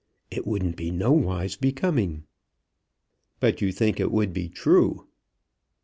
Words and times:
It 0.31 0.47
wouldn't 0.47 0.77
be 0.77 0.89
no 0.89 1.11
wise 1.11 1.55
becoming." 1.55 2.23
"But 3.39 3.61
you 3.61 3.71
think 3.71 3.99
it 3.99 4.11
would 4.11 4.33
be 4.33 4.49
true." 4.49 5.05